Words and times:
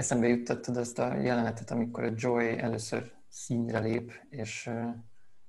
eszembe 0.00 0.28
juttattad 0.28 0.76
azt 0.76 0.98
a 0.98 1.14
jelenetet, 1.14 1.70
amikor 1.70 2.04
a 2.04 2.12
Joy 2.14 2.58
először 2.58 3.12
színre 3.28 3.78
lép, 3.78 4.12
és 4.28 4.70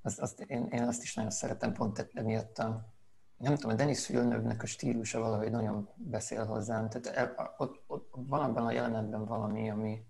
azt, 0.02 0.20
azt, 0.20 0.40
én, 0.40 0.68
én 0.72 0.82
azt 0.82 1.02
is 1.02 1.14
nagyon 1.14 1.30
szeretem 1.30 1.72
pont 1.72 2.10
emiatt 2.14 2.58
a 2.58 2.90
nem 3.36 3.54
tudom, 3.54 3.70
a 3.70 3.74
Denis 3.74 4.08
villeneuve 4.08 4.56
a 4.58 4.66
stílusa 4.66 5.20
valahogy 5.20 5.50
nagyon 5.50 5.88
beszél 5.96 6.44
hozzám. 6.44 6.88
Tehát 6.88 7.18
el, 7.18 7.54
ott, 7.58 7.82
ott, 7.86 8.10
van 8.12 8.40
abban 8.40 8.66
a 8.66 8.72
jelenetben 8.72 9.24
valami, 9.24 9.70
ami 9.70 10.04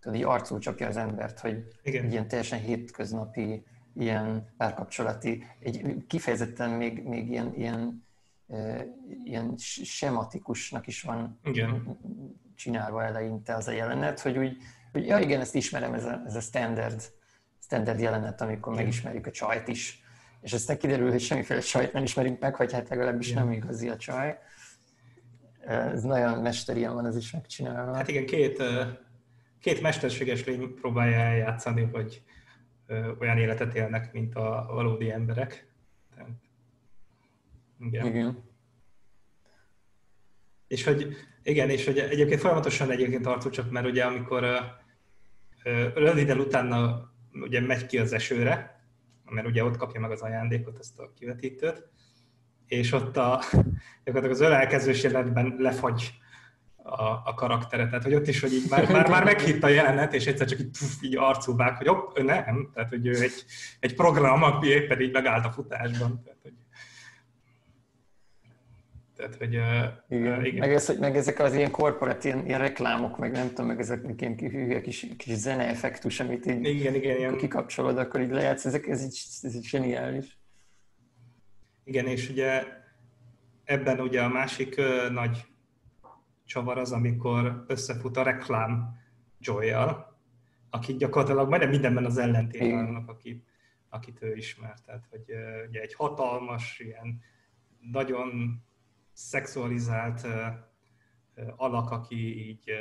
tudod, 0.00 0.18
így 0.18 0.24
arcul 0.24 0.58
csapja 0.58 0.86
az 0.86 0.96
embert, 0.96 1.40
hogy 1.40 1.64
Igen. 1.82 2.10
ilyen 2.10 2.28
teljesen 2.28 2.60
hétköznapi, 2.60 3.64
ilyen 3.94 4.54
párkapcsolati, 4.56 5.44
egy 5.60 6.04
kifejezetten 6.06 6.70
még, 6.70 7.02
még 7.02 7.28
ilyen, 7.28 7.54
ilyen, 7.54 8.06
e, 8.48 8.86
ilyen 9.24 9.54
sematikusnak 9.82 10.86
is 10.86 11.02
van 11.02 11.38
Igen. 11.44 11.98
Csinálva 12.54 13.04
eleinte 13.04 13.54
az 13.54 13.68
a 13.68 13.72
jelenet, 13.72 14.20
hogy 14.20 14.38
úgy, 14.38 14.56
hogy 14.92 15.06
ja 15.06 15.18
igen, 15.18 15.40
ezt 15.40 15.54
ismerem, 15.54 15.94
ez 15.94 16.04
a, 16.04 16.22
ez 16.26 16.34
a 16.34 16.40
standard, 16.40 17.02
standard 17.60 18.00
jelenet, 18.00 18.40
amikor 18.40 18.72
igen. 18.72 18.84
megismerjük 18.84 19.26
a 19.26 19.30
csajt 19.30 19.68
is, 19.68 20.02
és 20.40 20.52
aztán 20.52 20.78
kiderül, 20.78 21.10
hogy 21.10 21.20
semmiféle 21.20 21.60
csajt 21.60 21.92
nem 21.92 22.02
ismerünk 22.02 22.40
meg, 22.40 22.56
vagy 22.56 22.72
hát 22.72 22.88
legalábbis 22.88 23.30
igen. 23.30 23.44
nem 23.44 23.52
igazi 23.52 23.88
a 23.88 23.96
csaj. 23.96 24.38
Ez 25.66 26.02
nagyon 26.02 26.38
mesterien 26.38 26.94
van 26.94 27.06
ez 27.06 27.16
is 27.16 27.30
megcsinálva. 27.30 27.94
Hát 27.94 28.08
igen, 28.08 28.26
két, 28.26 28.62
két 29.60 29.80
mesterséges 29.80 30.44
lény 30.44 30.74
próbálja 30.74 31.16
eljátszani, 31.16 31.82
hogy 31.92 32.22
olyan 33.18 33.38
életet 33.38 33.74
élnek, 33.74 34.12
mint 34.12 34.34
a 34.34 34.70
valódi 34.72 35.10
emberek. 35.10 35.72
Igen. 37.80 38.06
igen. 38.06 38.53
És 40.74 40.84
hogy, 40.84 41.16
igen, 41.42 41.70
és 41.70 41.84
hogy 41.84 41.98
egyébként 41.98 42.40
folyamatosan 42.40 42.90
egyébként 42.90 43.22
tartó 43.22 43.50
csak, 43.50 43.70
mert 43.70 43.86
ugye 43.86 44.04
amikor 44.04 44.44
röviden 45.94 46.38
utána 46.38 47.10
ugye 47.32 47.60
megy 47.60 47.86
ki 47.86 47.98
az 47.98 48.12
esőre, 48.12 48.84
mert 49.24 49.46
ugye 49.46 49.64
ott 49.64 49.76
kapja 49.76 50.00
meg 50.00 50.10
az 50.10 50.20
ajándékot, 50.20 50.78
ezt 50.78 50.98
a 50.98 51.12
kivetítőt, 51.18 51.88
és 52.66 52.92
ott 52.92 53.16
a, 53.16 53.42
gyakorlatilag 54.04 54.30
az 54.30 54.40
ölelkezős 54.40 55.02
jelenetben 55.02 55.56
lefagy 55.58 56.14
a, 56.76 57.02
a 57.02 57.34
karakteret. 57.34 57.88
Tehát, 57.88 58.04
hogy 58.04 58.14
ott 58.14 58.26
is, 58.26 58.40
hogy 58.40 58.52
így 58.52 58.70
már, 58.70 58.90
már, 58.90 59.08
már 59.08 59.24
meghitt 59.24 59.62
a 59.62 59.68
jelenet, 59.68 60.14
és 60.14 60.26
egyszer 60.26 60.46
csak 60.46 60.58
így, 60.58 60.78
puf, 60.78 61.02
így 61.02 61.16
arcú 61.16 61.56
vág, 61.56 61.76
hogy 61.76 61.90
ő 62.14 62.22
nem. 62.22 62.70
Tehát, 62.74 62.88
hogy 62.88 63.06
ő 63.06 63.22
egy, 63.22 63.44
egy 63.80 63.94
program, 63.94 64.42
aki 64.42 64.68
éppen 64.68 65.00
így 65.00 65.12
megállt 65.12 65.44
a 65.44 65.50
futásban. 65.50 66.22
Tehát, 66.24 66.38
hogy 66.42 66.52
tehát, 69.16 69.34
hogy, 69.34 69.52
igen. 70.08 70.38
Uh, 70.38 70.46
igen. 70.46 70.58
Meg, 70.58 70.72
ez, 70.72 70.98
meg 70.98 71.16
ezek 71.16 71.38
az 71.38 71.54
ilyen 71.54 71.70
korporát 71.70 72.24
ilyen, 72.24 72.46
ilyen 72.46 72.58
reklámok, 72.58 73.18
meg 73.18 73.32
nem 73.32 73.48
tudom, 73.48 73.66
meg 73.66 73.80
ezek 73.80 74.04
ilyen 74.18 74.36
hülye 74.36 74.80
kis, 74.80 75.06
kis 75.16 75.34
zeneeffektus, 75.34 76.20
amit 76.20 76.46
így 76.46 76.64
igen, 76.64 76.94
igen, 76.94 77.16
igen. 77.16 77.36
kikapcsolod, 77.36 77.98
akkor 77.98 78.20
így 78.20 78.30
lejátsz, 78.30 78.64
ezek, 78.64 78.86
ez 78.86 79.04
így, 79.04 79.20
ez 79.42 79.54
így 79.54 79.64
zseniális. 79.64 80.38
Igen, 81.84 82.06
és 82.06 82.28
ugye 82.28 82.64
ebben 83.64 84.00
ugye 84.00 84.22
a 84.22 84.28
másik 84.28 84.74
uh, 84.78 85.10
nagy 85.10 85.44
csavar 86.44 86.78
az, 86.78 86.92
amikor 86.92 87.64
összefut 87.66 88.16
a 88.16 88.22
reklám 88.22 88.98
joy 89.38 89.74
aki 90.70 90.96
gyakorlatilag 90.96 91.48
majdnem 91.48 91.70
mindenben 91.70 92.04
az 92.04 92.18
ellentét 92.18 92.72
annak, 92.72 93.08
akit, 93.08 93.44
akit 93.88 94.22
ő 94.22 94.36
ismer. 94.36 94.74
Tehát, 94.86 95.06
hogy 95.10 95.24
uh, 95.28 95.68
ugye 95.68 95.80
egy 95.80 95.94
hatalmas, 95.94 96.78
ilyen 96.78 97.20
nagyon 97.92 98.62
szexualizált 99.14 100.26
alak, 101.56 101.90
aki 101.90 102.48
így 102.48 102.72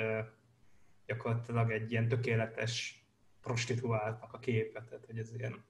gyakorlatilag 1.06 1.72
egy 1.72 1.92
ilyen 1.92 2.08
tökéletes 2.08 3.06
prostituáltnak 3.42 4.34
a 4.34 4.40
képe, 4.40 4.84
tehát 4.84 5.06
hogy 5.06 5.18
ez 5.18 5.34
ilyen 5.34 5.64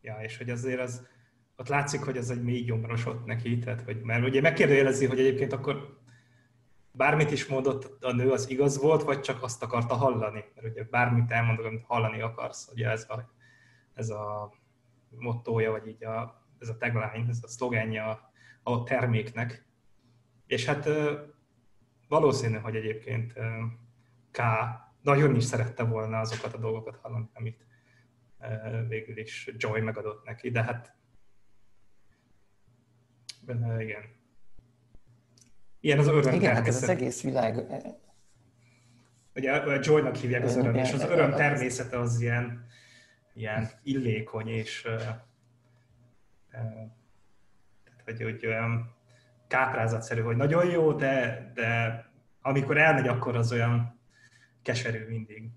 ja, 0.00 0.18
és 0.22 0.36
hogy 0.36 0.50
azért 0.50 0.80
az, 0.80 1.06
ott 1.56 1.68
látszik, 1.68 2.00
hogy 2.00 2.16
ez 2.16 2.30
egy 2.30 2.42
mély 2.42 2.62
gyomros 2.62 3.06
ott 3.06 3.24
neki, 3.24 3.58
tehát, 3.58 3.82
hogy, 3.82 4.00
mert 4.00 4.24
ugye 4.24 4.40
megkérdőjelezi, 4.40 5.06
hogy 5.06 5.18
egyébként 5.18 5.52
akkor 5.52 6.00
bármit 6.92 7.30
is 7.30 7.46
mondott 7.46 8.04
a 8.04 8.12
nő, 8.12 8.30
az 8.30 8.50
igaz 8.50 8.78
volt, 8.78 9.02
vagy 9.02 9.20
csak 9.20 9.42
azt 9.42 9.62
akarta 9.62 9.94
hallani, 9.94 10.44
mert 10.54 10.66
ugye 10.66 10.84
bármit 10.84 11.30
elmondok, 11.30 11.64
amit 11.64 11.84
hallani 11.84 12.20
akarsz, 12.20 12.68
ugye 12.72 12.88
ez 12.88 13.06
a, 13.08 13.34
ez 13.94 14.10
a 14.10 14.52
mottója, 15.08 15.70
vagy 15.70 15.86
így 15.86 16.04
a, 16.04 16.41
ez 16.62 16.68
a 16.68 16.76
tagline, 16.76 17.24
ez 17.28 17.38
a 17.42 17.48
szlogenje 17.48 18.02
a, 18.02 18.32
a 18.62 18.82
terméknek. 18.82 19.66
És 20.46 20.64
hát 20.64 20.88
valószínű, 22.08 22.56
hogy 22.56 22.76
egyébként 22.76 23.32
K 24.30 24.40
nagyon 25.02 25.36
is 25.36 25.44
szerette 25.44 25.82
volna 25.82 26.18
azokat 26.18 26.54
a 26.54 26.58
dolgokat 26.58 26.96
hallani, 26.96 27.28
amit 27.34 27.66
végül 28.88 29.18
is 29.18 29.50
Joy 29.56 29.80
megadott 29.80 30.24
neki, 30.24 30.50
de 30.50 30.62
hát 30.62 30.94
igen. 33.78 34.02
Ilyen 35.80 35.98
az 35.98 36.06
öröm 36.06 36.34
Igen, 36.34 36.54
hát 36.54 36.66
ez 36.66 36.82
az 36.82 36.88
egész 36.88 37.22
világ... 37.22 37.64
Ugye 39.34 39.78
Joy-nak 39.80 40.16
hívják 40.16 40.44
az 40.44 40.56
öröm, 40.56 40.74
és 40.74 40.92
az 40.92 41.02
öröm 41.02 41.30
természete 41.30 41.98
az 41.98 42.20
ilyen, 42.20 42.66
ilyen 43.34 43.70
illékony, 43.82 44.48
és 44.48 44.88
tehát, 46.52 48.04
hogy, 48.04 48.22
hogy 48.22 48.46
olyan 48.46 48.94
káprázatszerű, 49.48 50.20
hogy 50.20 50.36
nagyon 50.36 50.70
jó, 50.70 50.92
de, 50.92 51.50
de 51.54 52.04
amikor 52.42 52.78
elmegy, 52.78 53.08
akkor 53.08 53.36
az 53.36 53.52
olyan 53.52 54.00
keserű 54.62 55.06
mindig. 55.08 55.50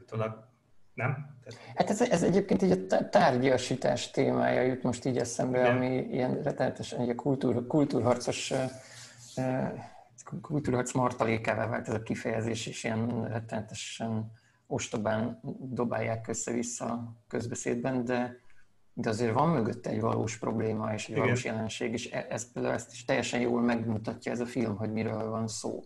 Utólag, 0.00 0.48
nem? 0.94 1.36
Hát 1.74 1.90
ez, 1.90 2.00
ez 2.00 2.22
egyébként 2.22 2.62
így 2.62 2.86
a 2.90 3.08
tárgyasítás 3.08 4.10
témája 4.10 4.62
jut 4.62 4.82
most 4.82 5.04
így 5.04 5.18
eszembe, 5.18 5.60
Igen. 5.60 5.76
ami 5.76 6.06
ilyen 6.10 6.42
rettenetesen 6.42 7.00
egy 7.00 7.14
kultúr, 7.14 7.66
kultúrharcos 7.66 8.52
kultúrharc 10.40 10.92
martalékává 10.92 11.66
vált 11.66 11.88
ez 11.88 11.94
a 11.94 12.02
kifejezés, 12.02 12.66
és 12.66 12.84
ilyen 12.84 13.28
rettenetesen 13.28 14.32
ostobán 14.66 15.40
dobálják 15.60 16.28
össze-vissza 16.28 17.16
közbeszédben, 17.28 18.04
de 18.04 18.40
de 19.00 19.08
azért 19.08 19.32
van 19.32 19.48
mögötte 19.48 19.90
egy 19.90 20.00
valós 20.00 20.38
probléma 20.38 20.92
és 20.92 21.04
egy 21.04 21.10
Igen. 21.10 21.22
valós 21.22 21.44
jelenség, 21.44 21.92
és 21.92 22.10
e- 22.10 22.26
ez 22.30 22.52
például 22.52 22.74
ezt 22.74 22.92
is 22.92 23.04
teljesen 23.04 23.40
jól 23.40 23.60
megmutatja 23.60 24.32
ez 24.32 24.40
a 24.40 24.46
film, 24.46 24.76
hogy 24.76 24.92
miről 24.92 25.30
van 25.30 25.48
szó. 25.48 25.82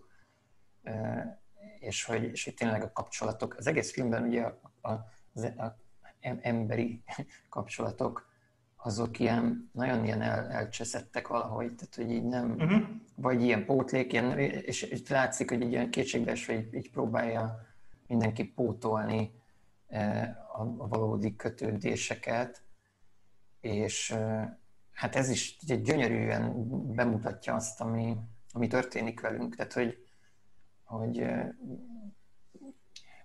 E, 0.83 1.41
és 1.79 2.05
hogy, 2.05 2.23
és 2.23 2.45
hogy 2.45 2.55
tényleg 2.55 2.83
a 2.83 2.93
kapcsolatok, 2.93 3.55
az 3.59 3.67
egész 3.67 3.93
filmben 3.93 4.23
ugye 4.23 4.43
a, 4.43 4.61
a, 4.81 4.91
a, 4.91 5.63
a 5.63 5.77
emberi 6.41 7.03
kapcsolatok, 7.49 8.31
azok 8.77 9.19
ilyen, 9.19 9.71
nagyon 9.73 10.05
ilyen 10.05 10.23
el, 10.23 10.51
elcseszettek 10.51 11.29
valahogy, 11.29 11.75
tehát 11.75 11.95
hogy 11.95 12.11
így 12.11 12.25
nem, 12.25 12.51
uh-huh. 12.51 12.83
vagy 13.15 13.43
ilyen 13.43 13.65
pótlék, 13.65 14.13
ilyen, 14.13 14.39
és, 14.39 14.83
és 14.83 15.09
látszik, 15.09 15.51
hogy 15.51 15.63
egy 15.63 15.71
ilyen 15.71 15.91
kétségbeesve 15.91 16.55
így, 16.55 16.75
így 16.75 16.91
próbálja 16.91 17.67
mindenki 18.07 18.45
pótolni 18.45 19.33
e, 19.89 20.23
a, 20.53 20.63
a 20.63 20.89
valódi 20.89 21.37
kötődéseket, 21.37 22.62
és 23.63 24.17
hát 24.93 25.17
ez 25.17 25.29
is 25.29 25.59
gyönyörűen 25.67 26.53
bemutatja 26.95 27.55
azt, 27.55 27.81
ami, 27.81 28.17
ami 28.53 28.67
történik 28.67 29.21
velünk. 29.21 29.57
Tehát, 29.57 29.73
hogy, 29.73 30.07
hogy 30.85 31.27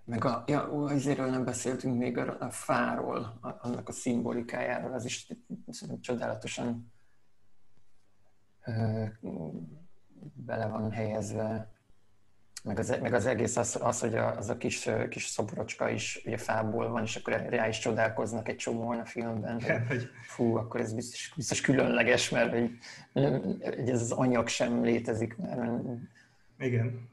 meg 0.04 0.24
a, 0.24 0.44
ja, 0.46 0.62
azért 0.62 1.18
nem 1.18 1.44
beszéltünk 1.44 1.98
még 1.98 2.18
a, 2.18 2.36
a 2.40 2.50
fáról, 2.50 3.38
a, 3.40 3.48
annak 3.60 3.88
a 3.88 3.92
szimbolikájáról, 3.92 4.92
az 4.92 5.04
is 5.04 5.32
csodálatosan 6.00 6.92
ö, 8.64 9.04
bele 10.34 10.66
van 10.66 10.90
helyezve 10.90 11.72
meg 12.68 12.78
az, 12.78 12.98
meg 13.00 13.12
az 13.12 13.26
egész 13.26 13.56
az, 13.56 13.78
az 13.82 14.00
hogy 14.00 14.14
a, 14.14 14.36
az 14.36 14.48
a 14.48 14.56
kis, 14.56 14.88
kis 15.08 15.24
szobrocska 15.24 15.90
is 15.90 16.22
ugye 16.26 16.36
fából 16.36 16.88
van, 16.88 17.02
és 17.02 17.16
akkor 17.16 17.32
rá 17.32 17.68
is 17.68 17.78
csodálkoznak 17.78 18.48
egy 18.48 18.56
csomóan 18.56 18.98
a 18.98 19.04
filmben, 19.04 19.60
hogy, 19.88 20.10
fú, 20.22 20.56
akkor 20.56 20.80
ez 20.80 20.92
biztos, 20.92 21.32
biztos 21.36 21.60
különleges, 21.60 22.30
mert 22.30 22.50
hogy, 22.50 22.78
hogy 23.60 23.88
ez 23.88 24.00
az 24.00 24.12
anyag 24.12 24.48
sem 24.48 24.82
létezik 24.82 25.36
már. 25.36 25.80
Igen. 26.58 27.08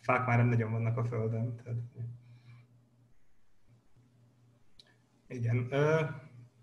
Fák 0.00 0.26
már 0.26 0.36
nem 0.36 0.46
nagyon 0.46 0.72
vannak 0.72 0.96
a 0.96 1.04
földön. 1.04 1.56
Tehát... 1.62 1.78
Igen. 5.28 5.56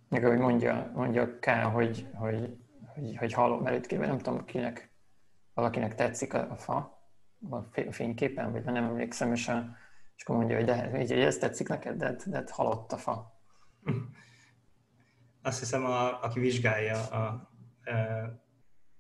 Meg 0.10 0.26
ahogy 0.26 0.38
mondja, 0.38 0.92
mondja 0.96 1.40
K, 1.40 1.50
hogy, 1.50 2.08
hogy, 2.14 2.58
hogy, 2.86 3.18
hogy 3.18 3.34
halom 3.34 3.66
előtt 3.66 3.98
nem 3.98 4.18
tudom 4.18 4.46
kinek, 4.46 4.90
valakinek 5.54 5.96
tetszik 5.96 6.34
a, 6.34 6.52
a 6.52 6.56
fa, 6.56 7.01
fényképen, 7.90 8.52
vagy 8.52 8.64
nem 8.64 8.84
emlékszem, 8.84 9.34
és, 9.34 9.48
a, 9.48 9.76
és 10.16 10.24
akkor 10.24 10.36
mondja, 10.36 10.56
hogy 10.56 10.66
de, 10.66 11.02
így, 11.02 11.12
ez 11.12 11.38
tetszik 11.38 11.68
neked, 11.68 11.98
de, 11.98 12.16
de 12.26 12.44
halott 12.50 12.92
a 12.92 12.98
fa. 12.98 13.42
Azt 15.44 15.60
hiszem, 15.60 15.86
a, 15.86 16.24
aki 16.24 16.40
vizsgálja 16.40 17.08
a, 17.08 17.52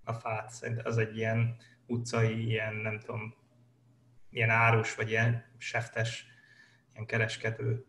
a 0.03 0.13
fát, 0.13 0.51
az 0.83 0.97
egy 0.97 1.17
ilyen 1.17 1.55
utcai, 1.85 2.45
ilyen 2.45 2.75
nem 2.75 2.99
tudom, 2.99 3.35
ilyen 4.29 4.49
árus, 4.49 4.95
vagy 4.95 5.09
ilyen 5.09 5.45
seftes, 5.57 6.25
ilyen 6.93 7.05
kereskedő, 7.05 7.85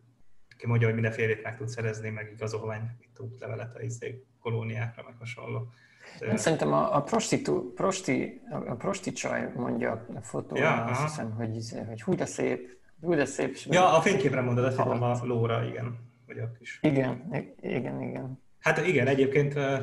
aki 0.54 0.66
mondja, 0.66 0.86
hogy 0.86 0.96
mindenfélét 0.96 1.42
meg 1.42 1.56
tud 1.56 1.68
szerezni, 1.68 2.10
meg 2.10 2.30
igazolvány, 2.32 2.96
itt 3.00 3.20
útlevelet 3.20 3.76
a 3.76 3.80
izé, 3.80 4.24
kolóniákra, 4.40 5.02
meg 5.02 5.14
hasonló. 5.18 5.72
De... 6.18 6.36
Szerintem 6.36 6.72
a, 6.72 6.96
a, 6.96 7.02
prostitu, 7.02 7.72
prosti, 7.72 8.40
a 8.50 8.74
prosti 8.74 9.12
csaj 9.12 9.52
mondja 9.56 10.06
a 10.14 10.20
fotóra, 10.20 10.62
ja, 10.62 10.84
azt 10.84 11.02
hiszem, 11.02 11.30
hogy, 11.30 11.56
izé, 11.56 11.82
hogy 11.82 12.02
hú 12.02 12.14
de 12.14 12.24
szép, 12.24 12.78
hú 13.00 13.14
de 13.14 13.24
szép. 13.24 13.56
Ja, 13.64 13.96
a 13.96 14.00
fényképre 14.00 14.40
mondod, 14.40 14.64
azt 14.64 14.76
hittem 14.76 15.02
a 15.02 15.18
lóra, 15.24 15.64
igen. 15.64 15.98
Vagy 16.26 16.38
a 16.38 16.52
kis... 16.58 16.78
Igen, 16.82 17.34
igen, 17.60 18.02
igen. 18.02 18.40
Hát 18.60 18.86
igen, 18.86 19.06
egyébként 19.06 19.54
uh, 19.54 19.78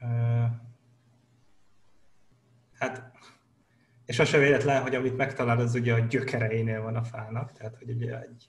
uh, 0.00 0.46
hát 2.78 3.14
és 4.06 4.18
az 4.18 4.28
sem 4.28 4.40
véletlen, 4.40 4.82
hogy 4.82 4.94
amit 4.94 5.16
megtalál, 5.16 5.58
az 5.58 5.74
ugye 5.74 5.94
a 5.94 5.98
gyökereinél 5.98 6.82
van 6.82 6.96
a 6.96 7.04
fának, 7.04 7.52
tehát 7.52 7.76
hogy 7.76 7.90
ugye 7.90 8.20
egy... 8.20 8.48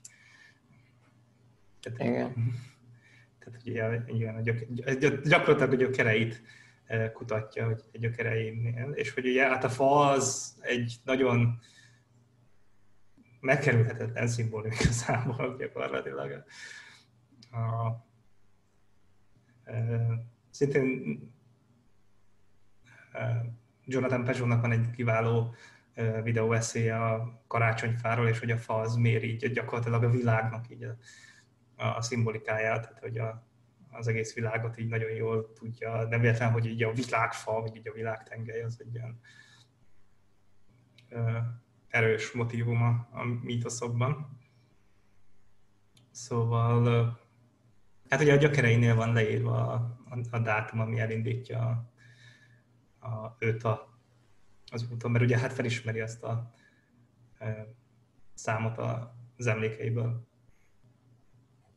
Tehát, 1.80 1.98
igen. 1.98 2.34
Tehát 3.38 3.60
ugye 3.66 4.02
igen, 4.06 4.34
a 4.34 4.40
gyök, 4.40 4.66
gyakorlatilag 5.22 5.72
a 5.72 5.76
gyökereit 5.76 6.42
e, 6.86 7.12
kutatja, 7.12 7.66
hogy 7.66 7.82
a 7.92 7.98
gyökereinél, 7.98 8.90
és 8.90 9.14
hogy 9.14 9.26
ugye 9.26 9.48
hát 9.48 9.64
a 9.64 9.68
fa 9.68 10.08
az 10.08 10.56
egy 10.60 10.96
nagyon 11.04 11.58
megkerülhetetlen 13.40 14.28
szimbólum 14.28 14.70
igazából 14.80 15.56
gyakorlatilag. 15.58 16.44
A, 17.50 17.56
a, 17.56 18.04
e, 19.64 20.06
szintén 20.50 21.18
e, 23.12 23.44
Jonathan 23.84 24.24
Peugeot-nak 24.24 24.60
van 24.60 24.72
egy 24.72 24.90
kiváló 24.90 25.54
videó 26.22 26.50
a 26.50 27.40
karácsonyfáról, 27.46 28.28
és 28.28 28.38
hogy 28.38 28.50
a 28.50 28.56
fa 28.56 28.74
az 28.74 28.96
mér 28.96 29.24
így 29.24 29.52
gyakorlatilag 29.52 30.02
a 30.04 30.10
világnak 30.10 30.70
így 30.70 30.82
a, 30.82 30.96
a 31.78 32.02
szimbolikáját, 32.02 32.82
tehát 32.82 32.98
hogy 32.98 33.18
a, 33.18 33.46
az 33.90 34.08
egész 34.08 34.34
világot 34.34 34.78
így 34.78 34.88
nagyon 34.88 35.10
jól 35.10 35.52
tudja, 35.52 36.08
nem 36.08 36.20
véletlen, 36.20 36.50
hogy 36.50 36.66
így 36.66 36.82
a 36.82 36.92
világfa, 36.92 37.60
vagy 37.60 37.76
így 37.76 37.88
a 37.88 37.92
világtengely 37.92 38.62
az 38.62 38.76
egy 38.80 38.94
ilyen 38.94 39.20
ö, 41.08 41.38
erős 41.88 42.32
motivum 42.32 42.82
a, 42.82 43.08
a 43.18 43.24
mítoszokban. 43.42 44.38
Szóval, 46.10 47.18
hát 48.08 48.20
ugye 48.20 48.32
a 48.32 48.36
gyökereinél 48.36 48.94
van 48.94 49.12
leírva 49.12 49.72
a, 49.72 49.98
a, 50.08 50.18
a 50.30 50.38
dátum, 50.38 50.80
ami 50.80 50.98
elindítja 50.98 51.58
a, 51.58 53.06
a, 53.06 53.36
őt 53.38 53.62
a, 53.62 53.98
az 54.70 54.88
úton, 54.92 55.10
mert 55.10 55.24
ugye 55.24 55.38
hát 55.38 55.52
felismeri 55.52 56.00
ezt 56.00 56.22
a 56.22 56.52
e, 57.38 57.74
számot 58.34 58.78
az 59.36 59.46
emlékeiből. 59.46 60.27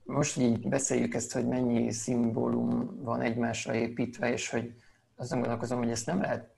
Most 0.04 0.38
így 0.38 0.70
beszéljük 0.70 1.14
ezt, 1.14 1.34
hogy 1.34 1.48
mennyi 1.48 1.92
szimbólum 1.92 3.04
van 3.04 3.22
egymásra 3.22 3.74
építve, 3.74 4.32
és 4.32 4.50
hogy 4.50 4.76
azon 5.16 5.40
gondolkozom, 5.40 5.78
hogy 5.78 5.92
ezt 5.92 6.06
nem 6.06 6.22
lehet, 6.22 6.56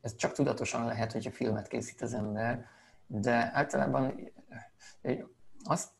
ez 0.00 0.14
csak 0.14 0.32
tudatosan 0.32 0.86
lehet, 0.86 1.12
hogyha 1.12 1.30
filmet 1.30 1.68
készít 1.68 2.02
az 2.02 2.14
ember, 2.14 2.66
de 3.06 3.50
általában 3.52 4.32
az, 5.64 5.90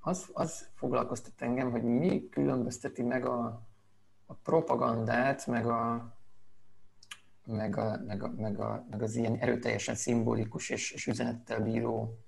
az, 0.00 0.30
az 0.32 0.68
foglalkoztat 0.74 1.42
engem, 1.42 1.70
hogy 1.70 1.82
mi 1.82 2.28
különbözteti 2.28 3.02
meg 3.02 3.26
a, 3.26 3.66
a 4.26 4.34
propagandát, 4.34 5.46
meg 5.46 5.66
a, 5.66 6.12
meg, 7.44 7.76
a, 7.76 8.00
meg, 8.06 8.22
a, 8.22 8.28
meg, 8.28 8.60
a, 8.60 8.86
meg 8.90 9.02
az 9.02 9.14
ilyen 9.16 9.36
erőteljesen 9.36 9.94
szimbolikus 9.94 10.70
és, 10.70 10.90
és 10.90 11.06
üzenettel 11.06 11.60
bíró 11.60 12.18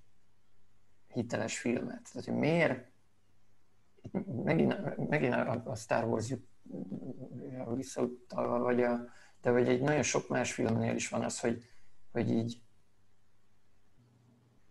hiteles 1.08 1.58
filmet. 1.58 2.10
Tehát, 2.12 2.28
hogy 2.28 2.36
miért 2.36 2.92
megint, 4.44 4.96
megint 5.08 5.34
a 5.64 5.74
Star 5.74 6.04
Wars 6.04 6.34
visszautalva, 7.74 8.58
vagy 8.58 8.82
a, 8.82 9.00
de 9.42 9.50
vagy 9.50 9.68
egy 9.68 9.80
nagyon 9.80 10.02
sok 10.02 10.28
más 10.28 10.52
filmnél 10.52 10.94
is 10.94 11.08
van 11.08 11.22
az, 11.22 11.40
hogy, 11.40 11.62
hogy 12.12 12.30
így, 12.30 12.62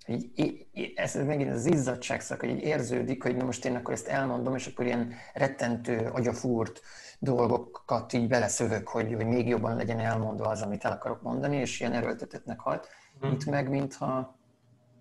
így, 0.07 0.67
ez 0.95 1.15
megint 1.15 1.51
az 1.51 1.65
izzadságszak, 1.65 2.39
hogy 2.39 2.49
így 2.49 2.61
érződik, 2.61 3.23
hogy 3.23 3.35
na 3.35 3.43
most 3.43 3.65
én 3.65 3.75
akkor 3.75 3.93
ezt 3.93 4.07
elmondom, 4.07 4.55
és 4.55 4.67
akkor 4.67 4.85
ilyen 4.85 5.13
rettentő, 5.33 6.09
agyafúrt 6.13 6.81
dolgokat 7.19 8.13
így 8.13 8.27
beleszövök, 8.27 8.87
hogy, 8.87 9.13
hogy 9.13 9.25
még 9.25 9.47
jobban 9.47 9.75
legyen 9.75 9.99
elmondva 9.99 10.45
az, 10.45 10.61
amit 10.61 10.85
el 10.85 10.91
akarok 10.91 11.21
mondani, 11.21 11.57
és 11.57 11.79
ilyen 11.79 11.93
erőltetetnek 11.93 12.59
hat. 12.59 12.87
Mm. 13.25 13.31
Itt 13.31 13.45
meg, 13.45 13.69
mintha, 13.69 14.37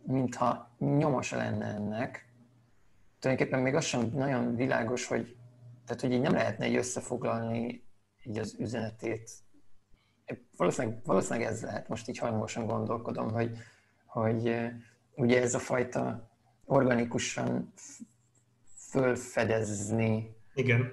mintha 0.02 0.70
nyomasa 0.79 1.37
lenne 1.37 1.67
ennek. 1.67 2.31
Tulajdonképpen 3.22 3.62
még 3.62 3.74
az 3.74 3.84
sem 3.84 4.10
nagyon 4.14 4.56
világos, 4.56 5.06
hogy, 5.06 5.36
tehát, 5.86 6.00
hogy 6.00 6.12
így 6.12 6.20
nem 6.20 6.32
lehetne 6.32 6.66
így 6.66 6.76
összefoglalni 6.76 7.84
így 8.22 8.38
az 8.38 8.54
üzenetét. 8.58 9.30
Valószínűleg, 10.56 11.00
valószínűleg 11.04 11.48
ez 11.48 11.62
lehet, 11.62 11.88
most 11.88 12.08
így 12.08 12.19
hangosan 12.19 12.66
gondolkodom, 12.66 13.30
hogy, 13.30 13.58
hogy 14.06 14.56
ugye 15.14 15.42
ez 15.42 15.54
a 15.54 15.58
fajta 15.58 16.30
organikusan 16.64 17.72
fölfedezni 18.90 20.36
Igen. 20.54 20.92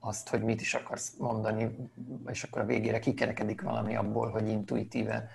azt, 0.00 0.28
hogy 0.28 0.42
mit 0.42 0.60
is 0.60 0.74
akarsz 0.74 1.16
mondani, 1.18 1.90
és 2.26 2.42
akkor 2.42 2.62
a 2.62 2.66
végére 2.66 2.98
kikerekedik 2.98 3.62
valami 3.62 3.96
abból, 3.96 4.30
hogy 4.30 4.48
intuitíve 4.48 5.30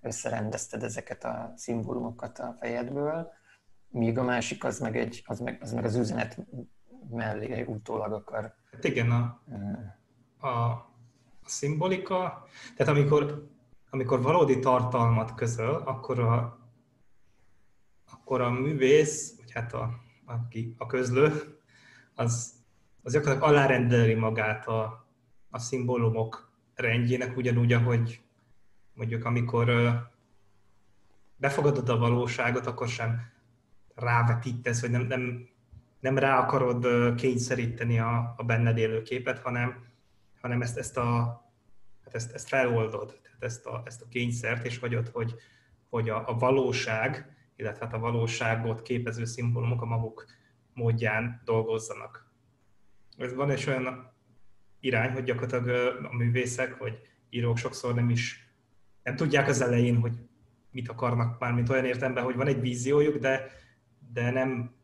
összerendezted 0.00 0.82
ezeket 0.82 1.24
a 1.24 1.52
szimbólumokat 1.56 2.38
a 2.38 2.56
fejedből, 2.58 3.40
míg 3.92 4.18
a 4.18 4.22
másik 4.22 4.64
az 4.64 4.80
meg, 4.80 4.96
egy, 4.96 5.22
az 5.26 5.40
meg, 5.40 5.58
az, 5.60 5.72
meg 5.72 5.84
az 5.84 5.96
üzenet 5.96 6.38
mellé 7.10 7.62
utólag 7.62 8.12
akar. 8.12 8.54
Hát 8.72 8.84
igen, 8.84 9.10
a, 9.10 9.42
a, 10.46 10.48
a 10.48 10.88
szimbolika, 11.44 12.46
tehát 12.76 12.92
amikor, 12.92 13.48
amikor 13.90 14.22
valódi 14.22 14.58
tartalmat 14.58 15.34
közöl, 15.34 15.74
akkor 15.74 16.18
a, 16.18 16.58
akkor 18.12 18.40
a 18.40 18.50
művész, 18.50 19.36
vagy 19.36 19.52
hát 19.52 19.72
a, 19.72 19.90
aki, 20.24 20.74
a 20.78 20.86
közlő, 20.86 21.58
az 22.14 22.60
az 23.02 23.12
gyakorlatilag 23.12 23.50
alárendeli 23.50 24.14
magát 24.14 24.66
a, 24.66 25.06
a 25.50 25.58
szimbólumok 25.58 26.50
rendjének, 26.74 27.36
ugyanúgy, 27.36 27.72
ahogy 27.72 28.20
mondjuk 28.94 29.24
amikor 29.24 29.70
befogadod 31.36 31.88
a 31.88 31.98
valóságot, 31.98 32.66
akkor 32.66 32.88
sem 32.88 33.31
rávetítesz, 33.94 34.80
vagy 34.80 34.90
nem, 34.90 35.02
nem, 35.02 35.48
nem 36.00 36.18
rá 36.18 36.38
akarod 36.38 37.14
kényszeríteni 37.14 37.98
a, 37.98 38.34
a 38.36 38.42
benned 38.42 38.78
élő 38.78 39.02
képet, 39.02 39.38
hanem, 39.38 39.84
hanem 40.40 40.62
ezt, 40.62 40.78
ezt, 40.78 40.96
a, 40.96 41.42
hát 42.04 42.14
ezt, 42.14 42.32
ezt 42.32 42.48
feloldod, 42.48 43.18
tehát 43.22 43.42
ezt 43.42 43.66
a, 43.66 43.82
ezt 43.84 44.02
a 44.02 44.08
kényszert, 44.08 44.66
és 44.66 44.78
hagyod, 44.78 45.08
hogy, 45.12 45.34
hogy 45.88 46.08
a, 46.08 46.28
a 46.28 46.34
valóság, 46.34 47.36
illetve 47.56 47.84
hát 47.84 47.94
a 47.94 47.98
valóságot 47.98 48.82
képező 48.82 49.24
szimbólumok 49.24 49.82
a 49.82 49.86
maguk 49.86 50.26
módján 50.74 51.42
dolgozzanak. 51.44 52.30
Ez 53.16 53.34
van 53.34 53.50
egy 53.50 53.64
olyan 53.68 54.12
irány, 54.80 55.10
hogy 55.10 55.24
gyakorlatilag 55.24 56.04
a 56.04 56.16
művészek 56.16 56.76
vagy 56.76 56.98
írók 57.30 57.56
sokszor 57.56 57.94
nem 57.94 58.10
is 58.10 58.52
nem 59.02 59.16
tudják 59.16 59.48
az 59.48 59.60
elején, 59.60 59.96
hogy 59.96 60.12
mit 60.70 60.88
akarnak 60.88 61.38
már, 61.38 61.52
mint 61.52 61.68
olyan 61.68 61.84
értelemben, 61.84 62.24
hogy 62.24 62.36
van 62.36 62.46
egy 62.46 62.60
víziójuk, 62.60 63.16
de, 63.16 63.50
de 64.12 64.30
nem, 64.30 64.74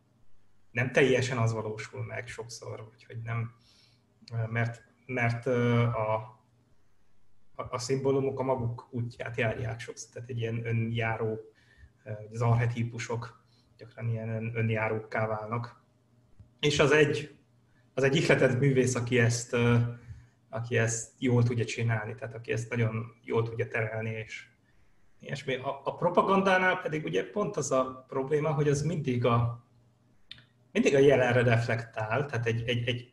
nem 0.71 0.93
teljesen 0.93 1.39
az 1.39 1.53
valósul 1.53 2.05
meg 2.05 2.27
sokszor, 2.27 2.89
úgyhogy 2.93 3.23
nem, 3.23 3.55
mert, 4.49 4.83
mert 5.07 5.47
a, 5.47 6.15
a, 7.55 7.67
a 7.71 7.79
szimbólumok 7.79 8.39
a 8.41 8.43
maguk 8.43 8.89
útját 8.91 9.37
járják 9.37 9.81
sokszor, 9.81 10.11
tehát 10.13 10.29
egy 10.29 10.39
ilyen 10.39 10.67
önjáró, 10.67 11.39
az 12.33 12.41
archetípusok 12.41 13.45
gyakran 13.77 14.09
ilyen 14.09 14.57
önjárókká 14.57 15.27
válnak. 15.27 15.83
És 16.61 16.79
az 16.79 16.91
egy 16.91 17.39
az 17.99 18.05
egy 18.05 18.17
ihletett 18.17 18.59
művész, 18.59 18.95
aki 18.95 19.19
ezt, 19.19 19.57
aki 20.49 20.77
ezt 20.77 21.13
jól 21.19 21.43
tudja 21.43 21.65
csinálni, 21.65 22.15
tehát 22.15 22.35
aki 22.35 22.53
ezt 22.53 22.71
nagyon 22.71 23.07
jól 23.23 23.43
tudja 23.43 23.69
terelni, 23.69 24.11
és 24.11 24.49
ilyesmi. 25.21 25.55
A, 25.55 25.81
a 25.85 25.95
propagandánál 25.95 26.81
pedig 26.81 27.05
ugye 27.05 27.31
pont 27.31 27.57
az 27.57 27.71
a 27.71 28.05
probléma, 28.09 28.53
hogy 28.53 28.69
az 28.69 28.83
mindig 28.83 29.25
a, 29.25 29.65
mindig 30.73 30.95
a 30.95 30.99
jelenre 30.99 31.43
reflektál, 31.43 32.27
tehát 32.27 32.47
egy, 32.47 32.69
egy, 32.69 32.89
egy 32.89 33.13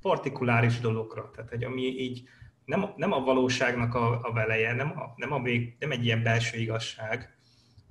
partikuláris 0.00 0.80
dologra, 0.80 1.30
tehát 1.30 1.52
egy, 1.52 1.64
ami 1.64 1.82
így 1.82 2.28
nem, 2.64 2.92
nem 2.96 3.12
a 3.12 3.20
valóságnak 3.20 3.94
a, 3.94 4.20
a 4.22 4.32
veleje, 4.32 4.72
nem, 4.72 4.98
a, 4.98 5.12
nem, 5.16 5.32
a 5.32 5.42
vég, 5.42 5.76
nem 5.78 5.90
egy 5.90 6.04
ilyen 6.04 6.22
belső 6.22 6.58
igazság, 6.58 7.38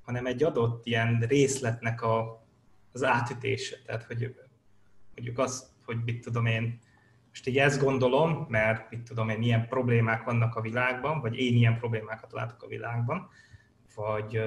hanem 0.02 0.26
egy 0.26 0.42
adott 0.42 0.86
ilyen 0.86 1.24
részletnek 1.28 2.02
a, 2.02 2.46
az 2.92 3.04
átütése. 3.04 3.76
Tehát, 3.86 4.02
hogy 4.02 4.34
mondjuk 5.14 5.38
az, 5.38 5.72
hogy 5.84 5.96
mit 6.04 6.24
tudom 6.24 6.46
én, 6.46 6.78
Most 7.38 7.50
így 7.50 7.58
ezt 7.58 7.82
gondolom, 7.82 8.46
mert 8.48 8.90
mit 8.90 9.02
tudom 9.02 9.28
én, 9.28 9.38
milyen 9.38 9.68
problémák 9.68 10.24
vannak 10.24 10.54
a 10.54 10.60
világban, 10.60 11.20
vagy 11.20 11.36
én 11.36 11.54
ilyen 11.54 11.78
problémákat 11.78 12.32
látok 12.32 12.62
a 12.62 12.66
világban, 12.66 13.28
vagy 13.94 14.40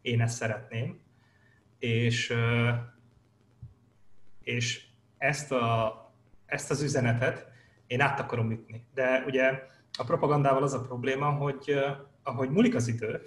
én 0.00 0.20
ezt 0.20 0.36
szeretném, 0.36 1.00
és, 1.78 2.34
és 4.42 4.86
ezt, 5.18 5.52
a, 5.52 5.94
ezt 6.46 6.70
az 6.70 6.82
üzenetet 6.82 7.46
én 7.86 8.00
át 8.00 8.20
akarom 8.20 8.50
ütni. 8.50 8.86
De 8.94 9.24
ugye 9.26 9.62
a 9.98 10.04
propagandával 10.04 10.62
az 10.62 10.74
a 10.74 10.82
probléma, 10.82 11.30
hogy 11.30 11.74
ahogy 12.22 12.50
múlik 12.50 12.74
az 12.74 12.88
idő, 12.88 13.22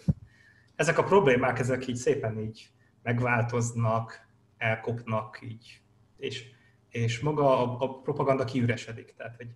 ezek 0.76 0.98
a 0.98 1.04
problémák, 1.04 1.60
ezek 1.60 1.88
így 1.88 1.96
szépen 1.96 2.40
így 2.40 2.70
megváltoznak, 3.04 4.28
elkopnak 4.58 5.40
így, 5.44 5.82
és, 6.18 6.60
és 6.92 7.20
maga 7.20 7.60
a, 7.60 7.84
a 7.84 8.00
propaganda 8.00 8.44
kiüresedik. 8.46 9.14
Tehát, 9.18 9.36
hogy, 9.36 9.48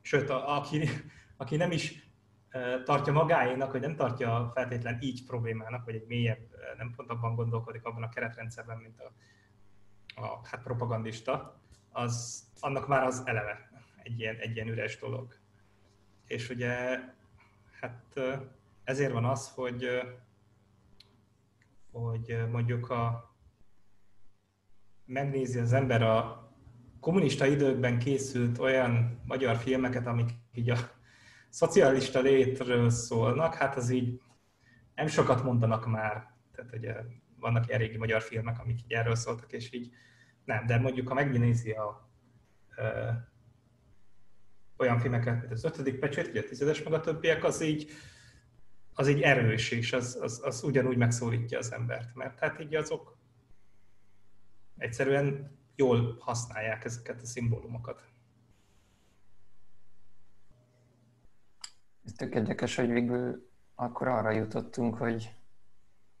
sőt, 0.00 0.30
a, 0.30 0.56
aki, 0.56 0.88
aki 1.36 1.56
nem 1.56 1.70
is 1.70 2.08
tartja 2.84 3.12
magáénak, 3.12 3.72
vagy 3.72 3.80
nem 3.80 3.96
tartja 3.96 4.50
feltétlen 4.54 4.98
így 5.00 5.24
problémának, 5.24 5.84
vagy 5.84 5.94
egy 5.94 6.06
mélyebb, 6.06 6.48
nem 6.76 6.92
pont 6.96 7.10
abban 7.10 7.34
gondolkodik 7.34 7.84
abban 7.84 8.02
a 8.02 8.08
keretrendszerben, 8.08 8.76
mint 8.76 9.00
a, 9.00 9.12
a 10.22 10.40
hát 10.46 10.62
propagandista, 10.62 11.60
az, 11.92 12.44
annak 12.60 12.88
már 12.88 13.02
az 13.02 13.22
eleve 13.24 13.70
egy 14.02 14.20
ilyen, 14.20 14.36
egy 14.36 14.54
ilyen 14.54 14.68
üres 14.68 14.98
dolog. 14.98 15.38
És 16.26 16.50
ugye, 16.50 16.98
hát 17.80 18.20
ezért 18.84 19.12
van 19.12 19.24
az, 19.24 19.50
hogy, 19.54 19.88
hogy 21.90 22.38
mondjuk 22.50 22.90
a, 22.90 23.34
megnézi 25.04 25.58
az 25.58 25.72
ember 25.72 26.02
a 26.02 26.47
kommunista 27.08 27.46
időkben 27.46 27.98
készült 27.98 28.58
olyan 28.58 29.20
magyar 29.24 29.56
filmeket, 29.56 30.06
amik 30.06 30.30
így 30.52 30.70
a 30.70 30.76
szocialista 31.48 32.20
létről 32.20 32.90
szólnak, 32.90 33.54
hát 33.54 33.76
az 33.76 33.90
így 33.90 34.20
nem 34.94 35.06
sokat 35.06 35.42
mondanak 35.42 35.86
már. 35.86 36.34
Tehát 36.52 36.72
ugye 36.72 36.94
vannak 37.40 37.68
ilyen 37.68 37.78
régi 37.78 37.96
magyar 37.96 38.22
filmek, 38.22 38.60
amik 38.60 38.80
így 38.84 38.92
erről 38.92 39.14
szóltak, 39.14 39.52
és 39.52 39.72
így 39.72 39.90
nem, 40.44 40.66
de 40.66 40.78
mondjuk 40.78 41.08
ha 41.08 41.14
megnézi 41.14 41.70
a 41.70 42.10
ö, 42.76 43.08
olyan 44.76 44.98
filmeket, 44.98 45.40
mint 45.40 45.52
az 45.52 45.64
ötödik 45.64 45.98
pecsét, 45.98 46.26
vagy 46.26 46.36
a 46.36 46.44
tizedes 46.44 46.82
meg 46.82 46.92
a 46.92 47.00
többiek, 47.00 47.44
az 47.44 47.60
így, 47.60 47.90
az 48.92 49.08
így 49.08 49.20
erős, 49.20 49.70
és 49.70 49.92
az, 49.92 50.18
az, 50.20 50.40
az 50.44 50.62
ugyanúgy 50.62 50.96
megszólítja 50.96 51.58
az 51.58 51.72
embert, 51.72 52.14
mert 52.14 52.38
hát 52.38 52.60
így 52.60 52.74
azok 52.74 53.18
egyszerűen 54.76 55.56
jól 55.78 56.16
használják 56.20 56.84
ezeket 56.84 57.20
a 57.22 57.26
szimbólumokat. 57.26 58.02
Ez 62.04 62.12
tök 62.12 62.34
érdekes, 62.34 62.76
hogy 62.76 62.90
végül 62.90 63.50
akkor 63.74 64.08
arra 64.08 64.30
jutottunk, 64.30 64.96
hogy 64.96 65.34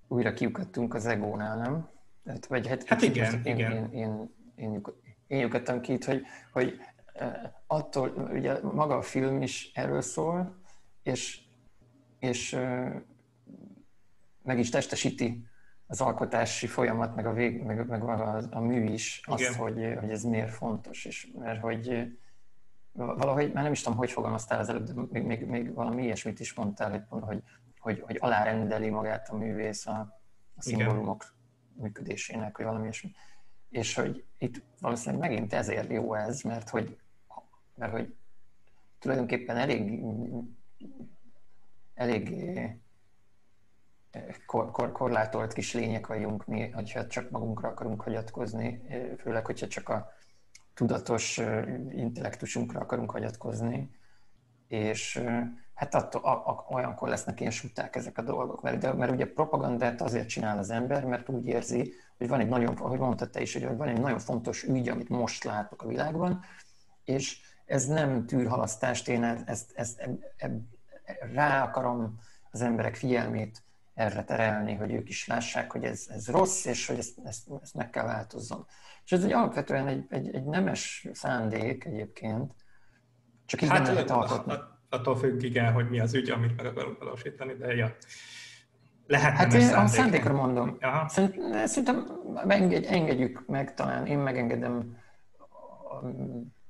újra 0.08 0.32
kiukadtunk 0.32 0.94
az 0.94 1.06
egónál, 1.06 1.56
nem? 1.56 1.88
Tehát, 2.24 2.46
vagy 2.46 2.66
hát, 2.66 2.84
hát 2.84 3.02
igen, 3.02 3.34
én, 3.44 3.56
igen. 3.56 3.72
Én, 3.72 3.90
én, 3.92 4.34
én, 4.54 4.82
én, 5.26 5.38
lyukadtam 5.38 5.80
ki 5.80 5.92
itt, 5.92 6.04
hogy, 6.04 6.22
hogy 6.52 6.80
attól, 7.66 8.08
ugye 8.08 8.62
maga 8.62 8.96
a 8.96 9.02
film 9.02 9.42
is 9.42 9.70
erről 9.74 10.00
szól, 10.00 10.62
és, 11.02 11.40
és 12.18 12.58
meg 14.42 14.58
is 14.58 14.70
testesíti 14.70 15.47
az 15.90 16.00
alkotási 16.00 16.66
folyamat, 16.66 17.14
meg 17.14 17.26
a, 17.26 17.32
vég, 17.32 17.62
meg, 17.62 17.86
meg 17.86 18.02
a, 18.02 18.42
a 18.50 18.60
mű 18.60 18.84
is, 18.84 19.20
azt, 19.24 19.54
hogy, 19.54 19.96
hogy 20.00 20.10
ez 20.10 20.22
miért 20.22 20.50
fontos, 20.50 21.04
és 21.04 21.28
mert 21.38 21.60
hogy 21.60 22.08
valahogy, 22.92 23.52
már 23.52 23.62
nem 23.62 23.72
is 23.72 23.82
tudom, 23.82 23.98
hogy 23.98 24.10
fogalmaztál 24.10 24.58
az 24.58 24.68
előbb, 24.68 24.84
de 24.84 25.02
még, 25.10 25.22
még, 25.22 25.46
még 25.46 25.74
valami 25.74 26.02
ilyesmit 26.02 26.40
is 26.40 26.54
mondtál, 26.54 26.90
hogy, 26.90 27.20
hogy, 27.20 27.42
hogy, 27.78 28.00
hogy 28.00 28.16
alárendeli 28.20 28.90
magát 28.90 29.28
a 29.28 29.36
művész 29.36 29.86
a, 29.86 30.20
a 30.56 30.62
szimbólumok 30.62 31.22
Igen. 31.22 31.82
működésének, 31.82 32.56
vagy 32.56 32.66
valami 32.66 32.82
ilyesmi. 32.82 33.10
És 33.70 33.94
hogy 33.94 34.24
itt 34.38 34.62
valószínűleg 34.80 35.30
megint 35.30 35.52
ezért 35.52 35.90
jó 35.90 36.14
ez, 36.14 36.40
mert 36.40 36.68
hogy, 36.68 36.98
mert 37.74 37.92
hogy 37.92 38.14
tulajdonképpen 38.98 39.56
elég 39.56 40.02
elég 41.94 42.34
kor, 44.46 44.70
kor, 44.70 44.92
korlátolt 44.92 45.52
kis 45.52 45.74
lények 45.74 46.06
vagyunk 46.06 46.46
mi, 46.46 46.70
hogyha 46.70 47.06
csak 47.06 47.30
magunkra 47.30 47.68
akarunk 47.68 48.02
hagyatkozni, 48.02 48.82
főleg, 49.18 49.46
hogyha 49.46 49.66
csak 49.66 49.88
a 49.88 50.12
tudatos 50.74 51.40
intellektusunkra 51.90 52.80
akarunk 52.80 53.10
hagyatkozni, 53.10 53.90
és 54.68 55.22
hát 55.74 55.94
attól, 55.94 56.22
a, 56.22 56.30
a, 56.30 56.66
olyankor 56.68 57.08
lesznek 57.08 57.40
ilyen 57.40 57.52
suták 57.52 57.96
ezek 57.96 58.18
a 58.18 58.22
dolgok, 58.22 58.62
mert, 58.62 58.78
de, 58.78 58.92
mert 58.92 59.12
ugye 59.12 59.32
propagandát 59.32 60.00
azért 60.00 60.28
csinál 60.28 60.58
az 60.58 60.70
ember, 60.70 61.04
mert 61.04 61.28
úgy 61.28 61.46
érzi, 61.46 61.92
hogy 62.18 62.28
van 62.28 62.40
egy 62.40 62.48
nagyon, 62.48 62.76
ahogy 62.76 62.98
mondtad 62.98 63.30
te 63.30 63.40
is, 63.40 63.52
hogy 63.52 63.76
van 63.76 63.88
egy 63.88 64.00
nagyon 64.00 64.18
fontos 64.18 64.62
ügy, 64.62 64.88
amit 64.88 65.08
most 65.08 65.44
látok 65.44 65.82
a 65.82 65.86
világban, 65.86 66.44
és 67.04 67.40
ez 67.66 67.86
nem 67.86 68.26
tűr 68.26 68.46
halasztást, 68.46 69.08
én 69.08 69.22
ezt, 69.24 69.46
ezt, 69.46 69.72
ezt 69.74 69.98
eb, 69.98 70.20
eb, 70.36 70.62
rá 71.32 71.62
akarom 71.62 72.18
az 72.50 72.62
emberek 72.62 72.94
figyelmét 72.94 73.62
erre 73.98 74.24
terelni, 74.24 74.74
hogy 74.74 74.92
ők 74.92 75.08
is 75.08 75.26
lássák, 75.26 75.72
hogy 75.72 75.84
ez, 75.84 76.06
ez 76.08 76.28
rossz, 76.28 76.64
és 76.64 76.86
hogy 76.86 76.98
ezt, 76.98 77.18
ezt, 77.24 77.48
ezt 77.62 77.74
meg 77.74 77.90
kell 77.90 78.04
változzon. 78.04 78.66
És 79.04 79.12
ez 79.12 79.24
egy 79.24 79.32
alapvetően 79.32 79.86
egy, 79.86 80.06
egy, 80.08 80.34
egy 80.34 80.44
nemes 80.44 81.06
szándék 81.12 81.84
egyébként, 81.84 82.54
csak 83.46 83.62
így 83.62 83.68
hát, 83.68 83.82
nem 83.82 83.92
lehet 83.92 84.10
alkotni. 84.10 84.54
Attól 84.88 85.16
függ, 85.16 85.42
igen, 85.42 85.72
hogy 85.72 85.88
mi 85.88 86.00
az 86.00 86.14
ügy, 86.14 86.30
amit 86.30 86.56
meg 86.56 86.66
akarunk 86.66 86.98
valósítani, 86.98 87.54
de 87.54 87.74
ja. 87.74 87.96
Lehet 89.06 89.36
hát 89.36 89.52
én 89.52 89.60
szándék. 89.60 89.84
a 89.84 89.86
szándékra 89.86 90.32
mondom. 90.32 90.76
Aha. 90.80 91.08
Szerintem 91.08 92.06
engedj, 92.48 92.86
engedjük 92.86 93.46
meg 93.46 93.74
talán, 93.74 94.06
én 94.06 94.18
megengedem, 94.18 94.96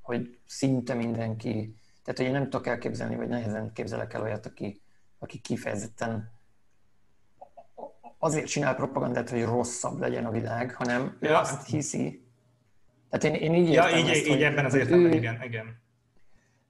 hogy 0.00 0.38
szinte 0.46 0.94
mindenki, 0.94 1.76
tehát 2.04 2.18
hogy 2.18 2.26
én 2.26 2.32
nem 2.32 2.42
tudok 2.42 2.66
elképzelni, 2.66 3.16
vagy 3.16 3.28
nehezen 3.28 3.72
képzelek 3.72 4.14
el 4.14 4.22
olyat, 4.22 4.46
aki, 4.46 4.80
aki 5.18 5.38
kifejezetten 5.38 6.37
azért 8.18 8.46
csinál 8.46 8.74
propagandát, 8.74 9.30
hogy 9.30 9.44
rosszabb 9.44 10.00
legyen 10.00 10.24
a 10.24 10.30
világ, 10.30 10.74
hanem 10.74 11.16
ja. 11.20 11.38
azt 11.38 11.66
hiszi. 11.66 12.26
Tehát 13.10 13.36
én, 13.36 13.42
én 13.42 13.54
így 13.54 13.72
ja, 13.72 13.96
így, 13.96 14.08
ezt, 14.08 14.26
így 14.26 14.42
ebben 14.42 14.64
az 14.64 14.74
értelemben, 14.74 15.12
igen, 15.12 15.42
igen. 15.42 15.80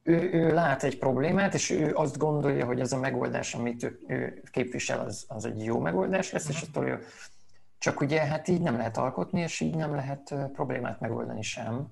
Ő, 0.02 0.32
ő 0.32 0.52
lát 0.52 0.82
egy 0.82 0.98
problémát, 0.98 1.54
és 1.54 1.70
ő 1.70 1.94
azt 1.94 2.18
gondolja, 2.18 2.64
hogy 2.64 2.80
ez 2.80 2.92
a 2.92 2.98
megoldás, 2.98 3.54
amit 3.54 3.82
ő, 3.82 4.00
ő 4.06 4.42
képvisel, 4.50 5.00
az, 5.00 5.24
az 5.28 5.44
egy 5.44 5.64
jó 5.64 5.78
megoldás 5.78 6.32
lesz, 6.32 6.42
uh-huh. 6.42 6.56
és 6.56 6.68
mhm. 6.68 6.78
attól 6.78 6.90
ő, 6.90 7.04
csak 7.78 8.00
ugye 8.00 8.20
hát 8.20 8.48
így 8.48 8.60
nem 8.60 8.76
lehet 8.76 8.96
alkotni, 8.96 9.40
és 9.40 9.60
így 9.60 9.76
nem 9.76 9.94
lehet 9.94 10.34
problémát 10.52 11.00
megoldani 11.00 11.42
sem. 11.42 11.86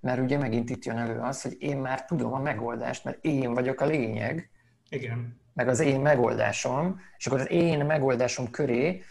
Mert 0.00 0.20
ugye 0.20 0.38
megint 0.38 0.70
itt 0.70 0.84
jön 0.84 0.96
elő 0.96 1.18
az, 1.18 1.42
hogy 1.42 1.56
én 1.58 1.76
már 1.76 2.04
tudom 2.04 2.32
a 2.32 2.38
megoldást, 2.38 3.04
mert 3.04 3.24
én 3.24 3.54
vagyok 3.54 3.80
a 3.80 3.86
lényeg. 3.86 4.50
Igen 4.88 5.38
meg 5.58 5.68
az 5.68 5.80
én 5.80 6.00
megoldásom, 6.00 7.00
és 7.16 7.26
akkor 7.26 7.40
az 7.40 7.50
én 7.50 7.84
megoldásom 7.84 8.50
köré 8.50 9.04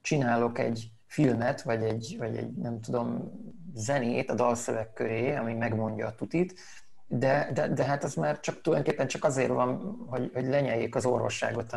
csinálok 0.00 0.58
egy 0.58 0.90
filmet, 1.06 1.62
vagy 1.62 1.82
egy, 1.82 2.14
vagy 2.18 2.36
egy 2.36 2.52
nem 2.52 2.80
tudom, 2.80 3.32
zenét 3.74 4.30
a 4.30 4.34
dalszöveg 4.34 4.92
köré, 4.92 5.34
ami 5.34 5.54
megmondja 5.54 6.06
a 6.06 6.14
tutit, 6.14 6.60
de, 7.06 7.50
de, 7.54 7.68
de 7.68 7.84
hát 7.84 8.04
az 8.04 8.14
már 8.14 8.40
csak 8.40 8.60
tulajdonképpen 8.60 9.06
csak 9.06 9.24
azért 9.24 9.48
van, 9.48 9.96
hogy, 10.08 10.30
hogy 10.34 10.46
lenyeljék 10.46 10.94
az 10.94 11.06
orvosságot, 11.06 11.76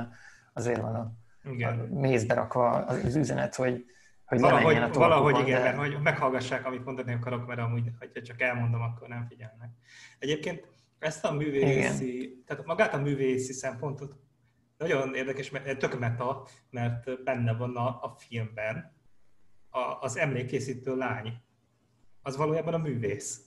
azért 0.53 0.81
van 0.81 0.95
a, 0.95 1.11
igen. 1.51 1.79
a 1.79 1.99
mézbe 1.99 2.33
rakva 2.33 2.69
az 2.71 3.15
üzenet, 3.15 3.55
hogy, 3.55 3.85
hogy 4.25 4.39
valahogy, 4.39 4.75
a 4.75 4.89
valahogy 4.89 5.39
igen, 5.39 5.61
de... 5.61 5.63
mert 5.63 5.77
hogy 5.77 6.01
meghallgassák, 6.01 6.65
amit 6.65 6.85
mondani 6.85 7.13
akarok, 7.13 7.47
mert 7.47 7.59
amúgy, 7.59 7.91
ha 7.99 8.21
csak 8.21 8.41
elmondom, 8.41 8.81
akkor 8.81 9.07
nem 9.07 9.25
figyelnek. 9.29 9.69
Egyébként 10.19 10.73
ezt 11.05 11.25
a 11.25 11.31
művészi, 11.31 12.15
Igen. 12.15 12.43
tehát 12.45 12.65
magát 12.65 12.93
a 12.93 12.97
művészi 12.97 13.53
szempontot 13.53 14.15
nagyon 14.77 15.15
érdekes, 15.15 15.49
mert 15.49 15.77
tök 15.79 15.99
meta, 15.99 16.47
mert 16.69 17.23
benne 17.23 17.53
van 17.53 17.75
a, 17.75 17.87
a 17.87 18.15
filmben 18.17 18.93
a, 19.69 19.79
az 19.79 20.17
emlékkészítő 20.17 20.95
lány. 20.95 21.33
Az 22.21 22.37
valójában 22.37 22.73
a 22.73 22.77
művész. 22.77 23.45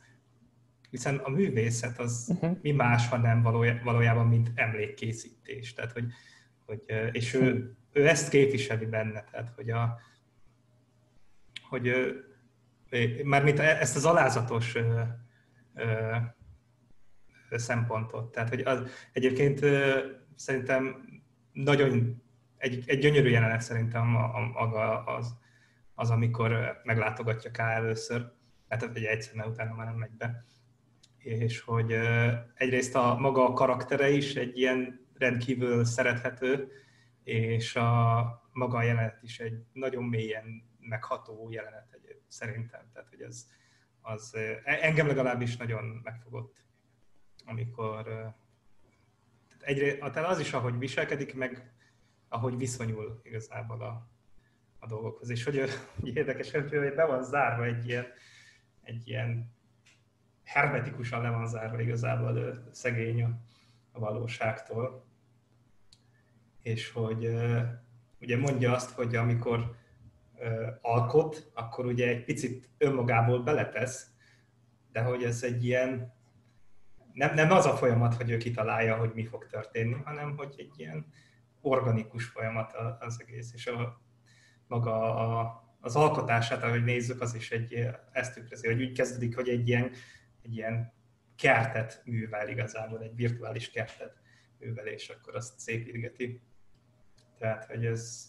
Hiszen 0.91 1.17
a 1.17 1.29
művészet 1.29 1.99
az 1.99 2.27
uh-huh. 2.29 2.59
mi 2.63 2.71
más, 2.71 3.09
ha 3.09 3.17
nem 3.17 3.43
valójában, 3.85 4.27
mint 4.27 4.51
emlékkészítés. 4.55 5.75
Tehát, 5.75 5.93
hogy, 5.93 6.05
hogy, 6.67 6.83
és 7.13 7.35
ő, 7.35 7.77
ő 7.93 8.09
ezt 8.09 8.29
képviseli 8.29 8.87
benne, 8.87 9.25
tehát, 9.31 9.53
hogy, 9.57 9.71
a, 9.71 10.01
hogy 11.69 12.15
mármint 13.25 13.59
e-, 13.59 13.79
ezt 13.81 13.97
az 13.97 14.05
alázatos 14.05 14.77
szempontot. 17.51 18.33
Tehát, 18.33 18.49
hogy 18.49 18.61
az, 18.61 18.83
egyébként 19.13 19.61
szerintem 20.35 21.09
nagyon 21.53 22.23
egy, 22.57 22.85
egy 22.87 22.99
gyönyörű 22.99 23.29
jelenet 23.29 23.61
szerintem 23.61 24.07
maga 24.53 25.05
az, 25.05 25.37
az, 25.95 26.11
amikor 26.11 26.81
meglátogatja 26.85 27.51
K 27.51 27.59
először, 27.59 28.33
hát 28.69 28.91
egy 28.95 29.05
egyszer, 29.05 29.35
mert 29.35 29.49
utána 29.49 29.75
már 29.75 29.87
nem 29.87 29.97
megy 29.97 30.11
be, 30.11 30.45
és 31.19 31.61
hogy 31.61 31.95
egyrészt 32.55 32.95
a 32.95 33.17
maga 33.19 33.49
a 33.49 33.53
karaktere 33.53 34.11
is 34.11 34.35
egy 34.35 34.59
ilyen 34.59 35.07
rendkívül 35.15 35.85
szerethető, 35.85 36.69
és 37.25 37.77
a 37.77 38.51
maga 38.53 38.79
a 38.79 38.83
jelenet 38.83 39.23
is 39.23 39.41
egy 39.41 39.63
nagyon 39.73 40.05
mélyen 40.05 40.45
megható 40.81 41.49
jelenet 41.51 41.87
egy, 41.93 42.21
szerintem. 42.29 42.91
Tehát, 42.93 43.09
hogy 43.09 43.21
ez, 43.21 43.47
az 44.01 44.37
engem 44.65 45.07
legalábbis 45.07 45.57
nagyon 45.57 45.85
megfogott, 45.85 46.57
amikor 47.49 48.03
tehát 49.49 49.63
egyrészt, 49.63 50.17
az 50.17 50.39
is, 50.39 50.53
ahogy 50.53 50.79
viselkedik, 50.79 51.35
meg 51.35 51.73
ahogy 52.29 52.57
viszonyul 52.57 53.21
igazából 53.23 53.83
a, 53.83 54.09
a 54.79 54.87
dolgokhoz. 54.87 55.31
És 55.31 55.45
hogy, 55.45 55.63
hogy 56.01 56.17
érdekes, 56.17 56.51
hogy 56.51 56.95
be 56.95 57.07
van 57.07 57.25
zárva 57.25 57.65
egy 57.65 57.89
ilyen, 57.89 58.07
egy 58.83 59.09
ilyen 59.09 59.53
hermetikusan 60.45 61.23
le 61.23 61.31
van 61.31 61.47
zárva 61.47 61.81
igazából 61.81 62.63
szegény 62.71 63.23
a, 63.23 63.39
a 63.93 63.99
valóságtól. 63.99 65.05
És 66.63 66.91
hogy 66.91 67.29
ugye 68.21 68.37
mondja 68.37 68.73
azt, 68.73 68.91
hogy 68.91 69.17
amikor 69.17 69.77
alkot, 70.81 71.51
akkor 71.55 71.87
ugye 71.87 72.09
egy 72.09 72.25
picit 72.25 72.69
önmagából 72.79 73.43
beletesz, 73.43 74.11
de 74.93 75.01
hogy 75.01 75.25
ez 75.25 75.43
egy 75.43 75.65
ilyen, 75.65 76.13
nem, 77.19 77.35
nem 77.35 77.51
az 77.51 77.67
a 77.67 77.77
folyamat, 77.77 78.15
hogy 78.15 78.31
ő 78.31 78.37
kitalálja, 78.37 78.97
hogy 78.97 79.11
mi 79.15 79.25
fog 79.25 79.47
történni, 79.47 79.97
hanem 80.05 80.37
hogy 80.37 80.55
egy 80.59 80.73
ilyen 80.77 81.07
organikus 81.61 82.25
folyamat 82.25 82.73
az 83.01 83.21
egész, 83.21 83.53
és 83.55 83.67
a, 83.67 84.01
maga 84.67 85.15
a, 85.15 85.63
az 85.81 85.97
alkotását, 85.97 86.63
ahogy 86.63 86.85
nézzük, 86.85 87.21
az 87.21 87.35
is 87.35 87.51
egy, 87.51 87.89
ezt 88.13 88.35
tükrözi, 88.35 88.67
hogy 88.67 88.83
úgy 88.83 88.93
kezdődik, 88.93 89.35
hogy 89.35 89.49
egy 89.49 89.69
ilyen, 89.69 89.91
egy 90.43 90.57
ilyen 90.57 90.93
kertet 91.37 92.03
művel 92.05 92.49
igazából, 92.49 93.03
egy 93.03 93.15
virtuális 93.15 93.71
kertet 93.71 94.17
művel, 94.59 94.87
és 94.87 95.09
akkor 95.09 95.37
azt 95.37 95.59
szépítgeti. 95.59 96.43
Tehát, 97.39 97.65
hogy 97.65 97.87
ez, 97.87 98.27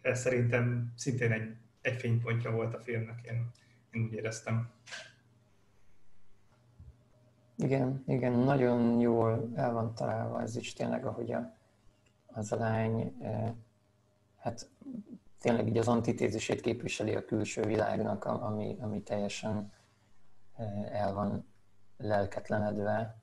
ez 0.00 0.20
szerintem 0.20 0.92
szintén 0.96 1.32
egy, 1.32 1.56
egy 1.80 2.00
fénypontja 2.00 2.50
volt 2.50 2.74
a 2.74 2.80
filmnek, 2.80 3.26
én, 3.26 3.50
én 3.90 4.02
úgy 4.02 4.12
éreztem. 4.12 4.70
Igen, 7.62 8.04
igen, 8.06 8.32
nagyon 8.32 9.00
jól 9.00 9.50
el 9.54 9.72
van 9.72 9.94
találva 9.94 10.40
ez 10.40 10.56
is 10.56 10.72
tényleg, 10.72 11.06
ahogy 11.06 11.32
a, 11.32 11.56
az 12.26 12.52
a 12.52 12.56
lány, 12.56 13.16
eh, 13.22 13.52
hát 14.38 14.70
tényleg 15.40 15.68
így 15.68 15.78
az 15.78 15.88
antitézisét 15.88 16.60
képviseli 16.60 17.14
a 17.14 17.24
külső 17.24 17.62
világnak, 17.62 18.24
ami, 18.24 18.76
ami 18.80 19.02
teljesen 19.02 19.72
eh, 20.56 21.00
el 21.02 21.14
van 21.14 21.46
lelketlenedve, 21.96 23.16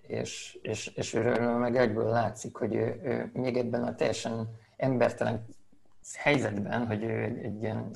és, 0.00 0.58
és, 0.62 0.86
és 0.86 1.14
őről 1.14 1.58
meg 1.58 1.76
egyből 1.76 2.08
látszik, 2.08 2.56
hogy 2.56 2.74
ő, 2.74 3.00
ő 3.02 3.30
még 3.32 3.56
ebben 3.56 3.84
a 3.84 3.94
teljesen 3.94 4.48
embertelen 4.76 5.44
helyzetben, 6.14 6.86
hogy 6.86 7.02
ő 7.02 7.22
egy, 7.22 7.38
egy 7.38 7.62
ilyen 7.62 7.90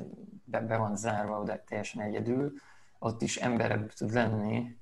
be, 0.45 0.61
be 0.61 0.77
van 0.77 0.97
zárva 0.97 1.41
oda 1.41 1.65
teljesen 1.65 2.03
egyedül, 2.03 2.53
ott 2.99 3.23
is 3.23 3.37
emberebb 3.37 3.93
tud 3.93 4.13
lenni, 4.13 4.79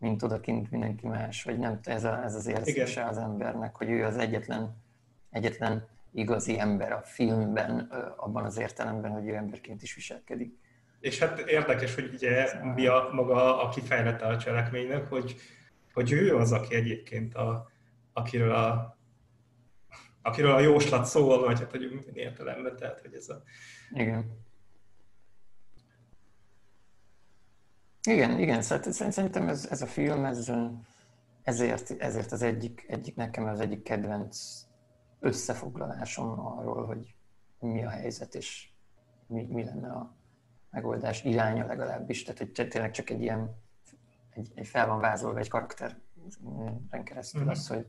mint 0.00 0.22
odakint 0.22 0.70
mindenki 0.70 1.06
más, 1.06 1.42
vagy 1.42 1.58
nem, 1.58 1.80
ez, 1.84 2.04
a, 2.04 2.24
ez 2.24 2.34
az 2.34 2.46
érzése 2.46 3.04
az 3.06 3.16
embernek, 3.16 3.76
hogy 3.76 3.90
ő 3.90 4.04
az 4.04 4.16
egyetlen, 4.16 4.76
egyetlen 5.30 5.88
igazi 6.12 6.58
ember 6.58 6.92
a 6.92 7.02
filmben, 7.04 7.78
abban 8.16 8.44
az 8.44 8.58
értelemben, 8.58 9.10
hogy 9.10 9.28
ő 9.28 9.34
emberként 9.34 9.82
is 9.82 9.94
viselkedik. 9.94 10.58
És 11.00 11.18
hát 11.18 11.38
érdekes, 11.38 11.94
hogy 11.94 12.10
ugye 12.14 12.62
mi 12.74 12.86
a 12.86 13.08
maga 13.12 13.62
a 13.62 13.68
kifejlete 13.68 14.26
a 14.26 14.38
cselekménynek, 14.38 15.08
hogy, 15.08 15.36
hogy 15.92 16.12
ő 16.12 16.36
az, 16.36 16.52
aki 16.52 16.74
egyébként 16.74 17.34
a, 17.34 17.70
akiről 18.12 18.54
a 18.54 18.98
akiről 20.22 20.52
a 20.52 20.60
jóslat 20.60 21.04
szól, 21.04 21.40
vagy 21.44 21.58
hát, 21.58 21.70
hogy 21.70 21.88
minden 21.90 22.14
értelemben, 22.14 22.76
tehát, 22.76 23.00
hogy 23.00 23.14
ez 23.14 23.28
a... 23.28 23.42
Igen. 23.90 24.38
Igen, 28.02 28.38
igen, 28.38 28.62
szerintem 28.62 29.48
ez, 29.48 29.66
ez 29.70 29.82
a 29.82 29.86
film, 29.86 30.24
ez, 30.24 30.52
ezért, 31.42 31.90
ezért 31.90 32.32
az 32.32 32.42
egyik, 32.42 32.84
egyik, 32.88 33.16
nekem 33.16 33.44
az 33.44 33.60
egyik 33.60 33.82
kedvenc 33.82 34.64
összefoglalásom 35.20 36.40
arról, 36.40 36.86
hogy 36.86 37.14
mi 37.58 37.84
a 37.84 37.88
helyzet, 37.88 38.34
és 38.34 38.68
mi, 39.26 39.42
mi 39.42 39.64
lenne 39.64 39.92
a 39.92 40.14
megoldás 40.70 41.24
iránya 41.24 41.66
legalábbis. 41.66 42.22
Tehát, 42.22 42.38
hogy 42.38 42.68
tényleg 42.68 42.90
csak 42.90 43.10
egy 43.10 43.20
ilyen, 43.20 43.56
egy, 44.30 44.52
egy 44.54 44.66
fel 44.66 44.86
van 44.86 45.00
vázolva 45.00 45.38
egy 45.38 45.48
karakteren 45.48 46.02
keresztül 47.04 47.40
mm-hmm. 47.40 47.50
az, 47.50 47.66
hogy, 47.68 47.86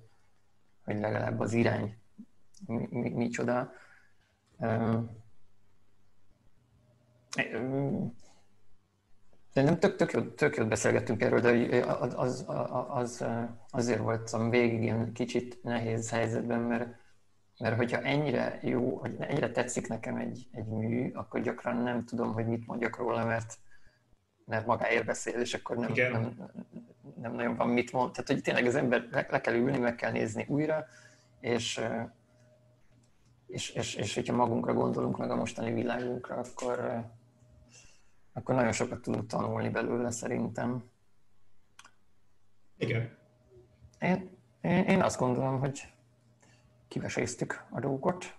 hogy 0.84 1.00
legalább 1.00 1.40
az 1.40 1.54
irány 1.54 1.98
mi, 2.66 2.88
mi, 2.90 3.10
micsoda. 3.10 3.72
De 4.58 5.00
nem 9.54 9.80
tök, 9.80 9.96
tök, 9.96 10.12
jót, 10.12 10.36
tök 10.36 10.56
jót 10.56 10.68
beszélgettünk 10.68 11.22
erről, 11.22 11.40
de 11.40 11.86
az, 11.86 12.14
az, 12.18 12.46
az, 12.88 13.26
azért 13.70 14.00
voltam 14.00 14.50
végig 14.50 14.82
ilyen 14.82 15.14
kicsit 15.14 15.64
nehéz 15.64 16.10
helyzetben, 16.10 16.60
mert, 16.60 16.96
mert 17.60 17.76
hogyha 17.76 18.02
ennyire 18.02 18.60
jó, 18.62 18.98
hogy 18.98 19.16
ennyire 19.20 19.52
tetszik 19.52 19.88
nekem 19.88 20.16
egy, 20.16 20.48
egy 20.52 20.66
mű, 20.66 21.12
akkor 21.14 21.42
gyakran 21.42 21.78
nem 21.78 22.06
tudom, 22.06 22.34
hogy 22.34 22.48
mit 22.48 22.68
mondjak 22.68 22.98
róla, 22.98 23.26
mert, 23.26 23.58
mert 24.46 24.66
magáért 24.66 25.06
beszél, 25.06 25.40
és 25.40 25.54
akkor 25.54 25.78
nem, 25.78 25.92
nem, 26.12 26.36
nem 27.22 27.34
nagyon 27.34 27.56
van 27.56 27.70
mit 27.70 27.92
mond. 27.92 28.12
Tehát, 28.12 28.28
hogy 28.28 28.42
tényleg 28.42 28.66
az 28.66 28.76
ember 28.76 29.08
le, 29.12 29.28
le 29.30 29.42
kell 29.42 29.56
ülni, 29.56 29.78
meg 29.78 29.96
kell 29.96 30.12
nézni 30.12 30.46
újra, 30.48 30.86
és, 31.40 31.82
és, 33.48 33.70
és, 33.70 33.96
és 33.96 34.16
hogyha 34.16 34.36
magunkra 34.36 34.74
gondolunk, 34.74 35.18
meg 35.18 35.32
a 35.32 35.36
mostani 35.36 35.74
világunkra, 35.74 36.36
akkor, 36.36 37.06
akkor 38.34 38.56
nagyon 38.56 38.72
sokat 38.72 39.02
tudunk 39.02 39.28
tanulni 39.28 39.70
belőle 39.70 40.12
szerintem. 40.12 40.84
Igen. 42.78 43.18
Én, 44.00 44.38
én, 44.62 44.84
én 44.84 45.02
azt 45.02 45.20
gondolom, 45.20 45.60
hogy 45.60 45.94
kiveséztük 46.88 47.66
a 47.70 47.80
dolgot. 47.80 48.38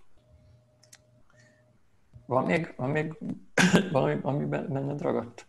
Van 2.25 2.45
még, 2.45 2.73
van 2.75 2.89
még 2.89 3.17
valami, 3.91 4.19
ami 4.21 4.45
benned 4.45 5.01
ragadt? 5.01 5.47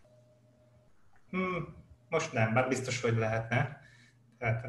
Hmm, 1.30 1.74
most 2.08 2.32
nem, 2.32 2.54
bár 2.54 2.68
biztos, 2.68 3.00
hogy 3.00 3.16
lehetne. 3.16 3.80
Tehát, 4.38 4.66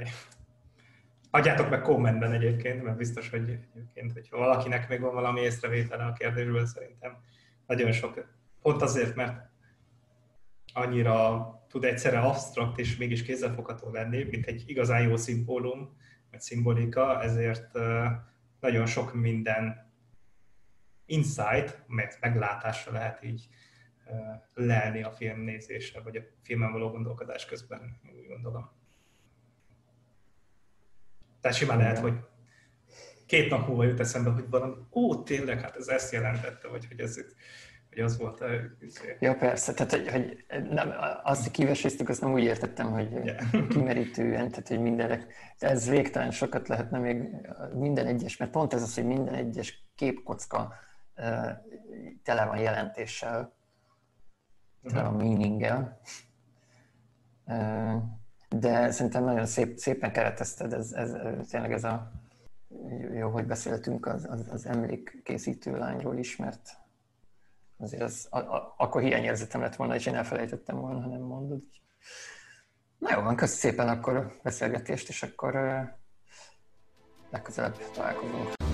Adjátok 1.36 1.70
meg 1.70 1.82
kommentben 1.82 2.32
egyébként, 2.32 2.84
mert 2.84 2.98
biztos, 2.98 3.30
hogy 3.30 3.60
egyébként, 3.74 4.12
hogyha 4.12 4.38
valakinek 4.38 4.90
még 4.90 5.00
van 5.00 5.14
valami 5.14 5.42
észrevétele 5.42 6.04
a 6.04 6.14
kérdésről, 6.14 6.66
szerintem 6.66 7.18
nagyon 7.66 7.92
sok. 7.92 8.26
Pont 8.62 8.82
azért, 8.82 9.16
mert 9.16 9.50
annyira 10.76 11.50
tud 11.68 11.84
egyszerre 11.84 12.20
absztrakt 12.20 12.80
és 12.80 12.98
mégis 12.98 13.24
kézzelfogható 13.24 13.92
lenni, 13.92 14.24
mint 14.24 14.46
egy 14.46 14.64
igazán 14.66 15.02
jó 15.02 15.16
szimbólum, 15.16 15.98
vagy 16.32 16.42
szimbolika, 16.42 17.22
ezért 17.22 17.78
nagyon 18.60 18.86
sok 18.86 19.14
minden 19.14 19.92
insight, 21.06 21.84
mert 21.88 22.20
meglátásra 22.20 22.92
lehet 22.92 23.24
így 23.24 23.48
lelni 24.54 25.04
a 25.04 25.12
film 25.12 25.40
nézése, 25.40 26.02
vagy 26.02 26.16
a 26.16 26.22
filmen 26.42 26.72
való 26.72 26.90
gondolkodás 26.90 27.46
közben, 27.46 28.00
úgy 28.18 28.28
gondolom. 28.28 28.70
Tehát 31.42 31.58
simán 31.58 31.78
lehet, 31.78 32.00
hogy 32.00 32.20
két 33.26 33.50
nap 33.50 33.68
múlva 33.68 33.84
jut 33.84 34.00
eszembe, 34.00 34.30
hogy 34.30 34.50
valami, 34.50 34.76
ó, 34.92 35.24
tényleg, 35.24 35.62
hát 35.62 35.76
ez 35.76 35.88
ezt 35.88 36.14
jelentette, 36.14 36.68
vagy 36.68 36.88
hogy 36.88 37.00
ez 37.00 37.18
hogy 37.96 38.04
az 38.04 38.18
volt 38.18 38.42
a... 38.42 38.46
Ja, 39.20 39.36
persze, 39.36 39.74
tehát 39.74 39.92
hogy, 39.92 40.10
hogy 40.10 40.46
nem, 40.70 40.94
azt, 41.24 41.44
hogy 41.44 41.52
kiveséztük, 41.52 42.10
azt 42.10 42.22
nem 42.22 42.34
úgy 42.34 42.44
értettem, 42.44 42.92
hogy 42.92 43.12
yeah. 43.12 43.68
kimerítően, 43.68 44.50
tehát 44.50 44.68
hogy 44.68 44.82
mindenek, 44.82 45.34
de 45.60 45.70
ez 45.70 45.90
végtelen 45.90 46.32
sokat 46.32 46.68
lehetne 46.68 46.98
még 46.98 47.24
minden 47.74 48.06
egyes, 48.06 48.38
mert 48.38 48.52
pont 48.52 48.74
ez 48.74 48.82
az, 48.82 48.96
hogy 48.96 49.06
minden 49.06 49.34
egyes 49.34 49.86
képkocka 49.96 50.74
tele 52.24 52.46
van 52.46 52.58
jelentéssel, 52.58 53.54
tele 54.84 55.04
van 55.04 55.14
meaninggel. 55.14 56.00
Uh, 57.46 58.02
de 58.50 58.92
szerintem 58.92 59.24
nagyon 59.24 59.46
szép, 59.46 59.78
szépen 59.78 60.12
keretezted, 60.12 60.74
ez, 60.74 60.92
ez, 60.92 61.16
tényleg 61.50 61.72
ez 61.72 61.84
a 61.84 62.12
jó, 63.14 63.30
hogy 63.30 63.46
beszéltünk 63.46 64.06
az, 64.06 64.28
az, 64.30 64.48
az 64.52 64.66
emlékkészítő 64.66 65.78
lányról 65.78 66.18
is, 66.18 66.36
mert 66.36 66.78
azért 67.78 68.04
az, 68.04 68.28
a, 68.30 68.38
a, 68.38 68.74
akkor 68.78 69.02
hiányérzetem 69.02 69.62
lett 69.62 69.76
volna, 69.76 69.96
és 69.96 70.06
én 70.06 70.16
elfelejtettem 70.16 70.76
volna, 70.76 71.02
ha 71.02 71.08
nem 71.08 71.22
mondod. 71.22 71.62
Na 72.98 73.16
jó 73.16 73.22
van, 73.22 73.36
köszönöm 73.36 73.60
szépen 73.60 73.88
akkor 73.88 74.16
a 74.16 74.32
beszélgetést, 74.44 75.10
és 75.10 75.24
akkor 75.24 75.56
legközelebb 77.30 77.92
találkozunk. 77.94 78.65